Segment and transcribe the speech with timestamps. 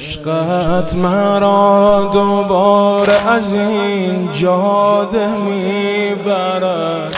[0.00, 7.14] عشقت مرا دوباره از این جاده می‌برد.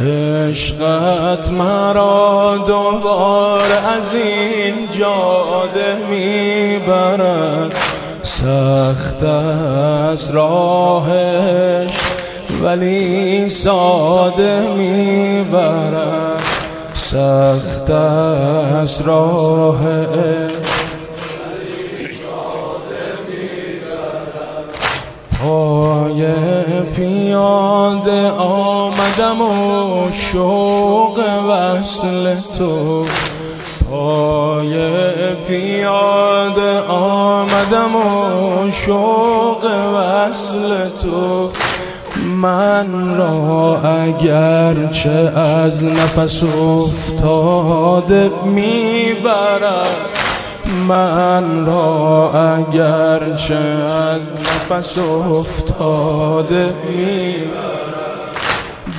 [0.00, 7.74] عشقت مرا دوباره از این جاده می‌برد.
[8.22, 11.90] سخت از راهش
[12.62, 16.42] ولی ساده می‌برد.
[16.94, 20.50] سخت از راهش.
[25.50, 26.26] پای
[26.96, 33.04] پیاده آمدم و شوق وصل تو.
[33.90, 34.74] پای
[35.48, 39.64] پیاده آمدم و شوق
[39.96, 41.50] وصل تو.
[42.42, 50.29] من را اگر چه از نفس افتاده می‌برد
[50.88, 54.98] من را اگر چه از نفس
[55.30, 57.34] افتاده می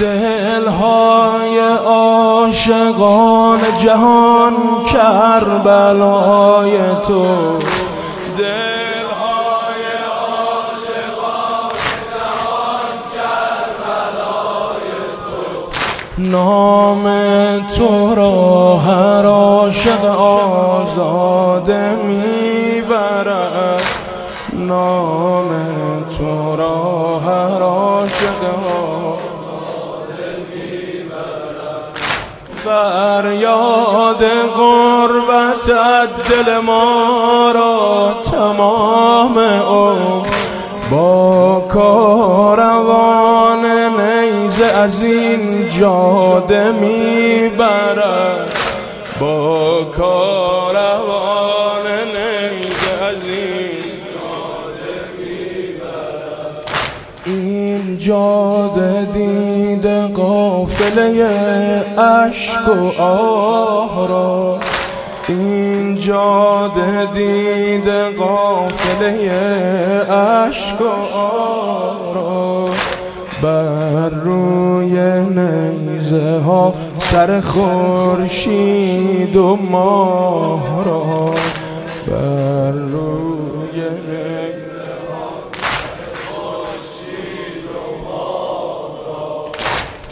[0.00, 4.52] دلهای عاشقان جهان
[4.92, 7.58] کربلای تو
[16.30, 17.04] نام
[17.76, 23.82] تو را هر عاشق آزاده می‌برد.
[24.52, 25.48] نام
[26.18, 28.58] تو را هر عاشق
[32.64, 34.24] فریاد
[34.58, 40.26] غربتت دل ما را تمام عمر
[40.90, 41.37] با
[44.88, 48.54] از این جاده می‌برد.
[49.20, 53.68] با کاروان نیزه از این
[57.26, 61.26] این جاده دیده قافله
[61.98, 64.58] عشق و آه را.
[65.28, 69.30] این جاده دیده قافله
[70.10, 72.07] عشق و آه
[73.42, 81.34] بر روی نیزه ها سر خورشید و ماه را.
[82.06, 83.48] بر روی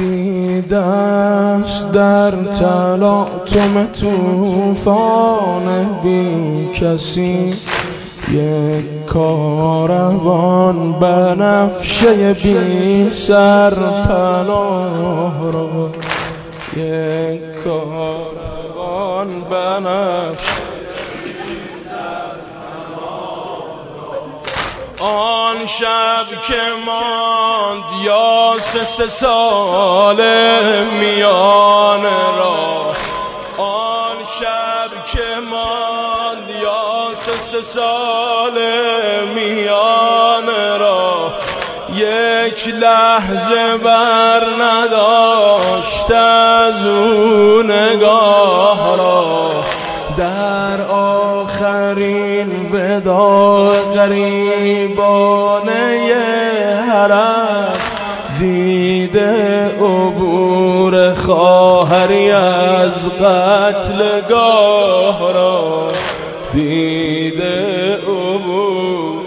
[0.00, 5.66] دیدست در تلاطم توفان
[6.02, 7.54] بی کسی.
[8.32, 13.74] یک کاروان بنفشه بی سر
[14.08, 15.90] پناه را.
[16.76, 20.60] یک کاروان بنفشه
[25.00, 30.16] آن شب که ماند یا سه سال
[31.00, 32.92] میان را
[34.38, 38.58] شب که ماند یا سه سال
[39.34, 40.46] میان
[40.80, 41.32] را
[41.94, 49.50] یک لحظه بر نداشت از او نگاه را.
[50.16, 54.39] در آخرین ودا غریبانه
[59.90, 65.88] عبور خواهری از قتل گاه را
[66.52, 69.20] دیده عبور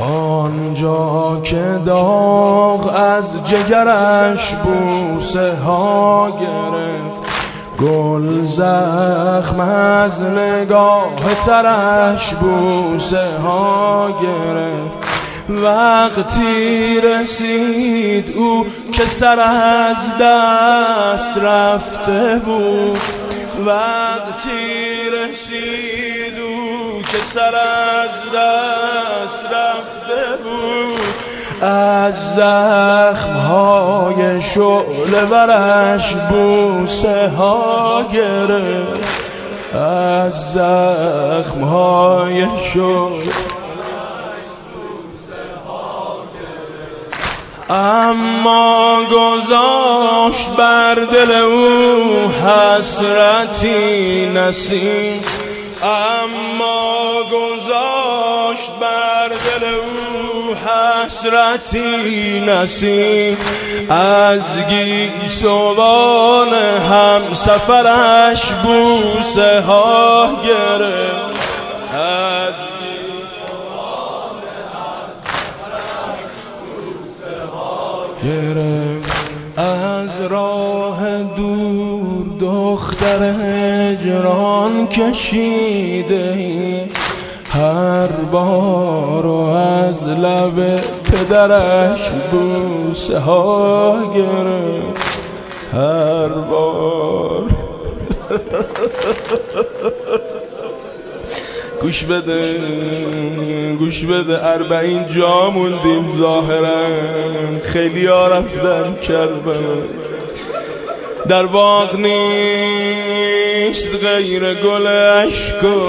[0.00, 7.22] آنجا که داغ از جگرش بوسه ها گرفت
[7.78, 15.11] گل زخم از نگاه ترش بوسه ها گرفت.
[15.60, 22.98] وقتی رسید او که سر از دست رفته بود.
[23.66, 31.00] وقتی رسید او که سر از دست رفته بود.
[31.62, 39.08] از زخم های شعله ورش بوسه ها گرفت.
[39.74, 43.51] از زخم های شعله
[47.72, 55.24] اما گذاشت بر دل او حسرتی نسیم.
[55.82, 63.36] اما گذاشت بر دل او حسرتی نسیم.
[63.90, 66.54] از گیسوان
[66.92, 71.41] هم سفرش بوسه ها گرفت.
[78.24, 79.12] گرفت.
[79.56, 86.88] از راه دور دختر هجران کشیده.
[87.50, 95.02] هر بار و از لب پدرش بوسه ها گرفت.
[95.72, 97.42] هر بار.
[101.82, 102.54] گوش بده
[103.78, 106.86] گوش بده اربعین جا موندیم ظاهرا.
[107.62, 109.64] خیلی ها رفتن کربن
[111.28, 115.80] در باغ نیست غیر گل عشق و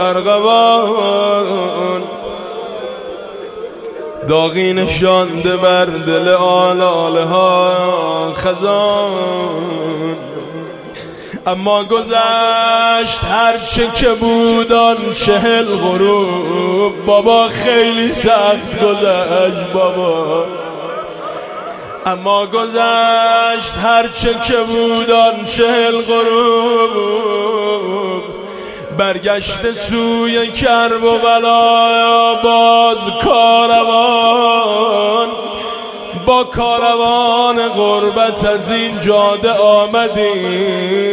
[0.00, 2.02] ارغوان.
[4.28, 10.16] داغی نشانده بر دل آلاله ها خزان.
[11.46, 17.06] اما گذشت هر چه که بود آن چهل غروب.
[17.06, 20.44] بابا خیلی سخت گذشت بابا.
[22.06, 27.56] اما گذشت هر چه که بود آن چهل غروب.
[28.98, 35.05] برگشت سوی کرب و بلا باز کاروان.
[36.26, 41.06] با کاروان غربت از این جاده آمدیم.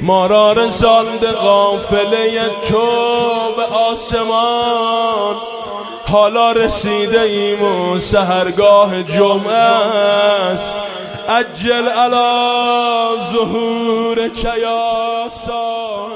[0.00, 2.86] ما را رساند قافله تو
[3.56, 3.62] به
[3.92, 5.36] آسمان.
[6.06, 10.74] حالا رسیده ایم و سهرگاه جمعه است.
[11.28, 16.10] عجل علا ظهور کیاسان.